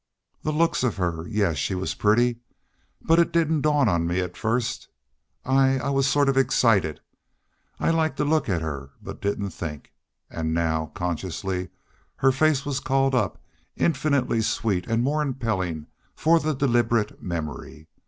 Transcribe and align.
"The 0.41 0.51
looks 0.51 0.81
of 0.83 0.97
her. 0.97 1.27
Yes, 1.27 1.57
she 1.57 1.75
was 1.75 1.93
pretty. 1.93 2.37
But 3.03 3.19
it 3.19 3.31
didn't 3.31 3.61
dawn 3.61 3.87
on 3.87 4.07
me 4.07 4.19
at 4.19 4.35
first. 4.35 4.87
I 5.45 5.77
I 5.77 5.91
was 5.91 6.07
sort 6.07 6.27
of 6.27 6.37
excited. 6.37 7.01
I 7.79 7.91
liked 7.91 8.17
to 8.17 8.25
look 8.25 8.49
at 8.49 8.63
her, 8.63 8.89
but 8.99 9.21
didn't 9.21 9.51
think." 9.51 9.93
And 10.27 10.55
now 10.55 10.87
consciously 10.95 11.69
her 12.15 12.31
face 12.31 12.65
was 12.65 12.79
called 12.79 13.13
up, 13.13 13.39
infinitely 13.75 14.41
sweet 14.41 14.87
and 14.87 15.03
more 15.03 15.21
impelling 15.21 15.85
for 16.15 16.39
the 16.39 16.55
deliberate 16.55 17.21
memory. 17.21 17.87